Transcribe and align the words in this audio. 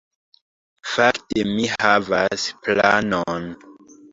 Fakte, 0.93 1.45
mi 1.51 1.67
havas 1.75 2.47
planon 2.65 3.49